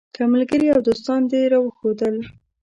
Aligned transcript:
که 0.15 0.21
ملګري 0.33 0.67
او 0.73 0.79
دوستان 0.87 1.21
دې 1.31 1.41
راوښودل. 1.51 2.15